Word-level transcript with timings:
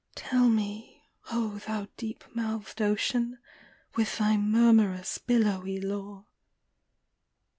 Tell 0.15 0.49
me, 0.49 1.03
thou 1.29 1.87
deep 1.95 2.23
mouthed 2.33 2.81
ocean, 2.81 3.37
with 3.95 4.17
thy 4.17 4.35
murmur 4.35 4.93
ous 4.95 5.19
billowy 5.19 5.79
lore." 5.79 6.25